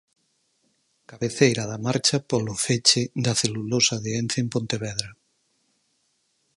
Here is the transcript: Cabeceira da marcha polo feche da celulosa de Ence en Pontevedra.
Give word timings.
Cabeceira 1.11 1.63
da 1.71 1.77
marcha 1.87 2.17
polo 2.29 2.53
feche 2.65 3.01
da 3.25 3.33
celulosa 3.41 3.95
de 4.03 4.11
Ence 4.19 4.37
en 4.43 4.47
Pontevedra. 4.53 5.09